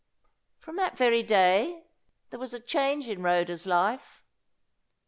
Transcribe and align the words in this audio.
From 0.57 0.77
that 0.77 0.97
very 0.97 1.21
day 1.21 1.85
there 2.31 2.39
was 2.39 2.55
a 2.55 2.59
change 2.59 3.07
in 3.07 3.21
Rhoda's 3.21 3.67
life. 3.67 4.23